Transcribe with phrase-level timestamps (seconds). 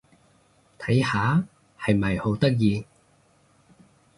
[0.79, 1.45] 睇下！
[1.79, 2.87] 係咪好得意？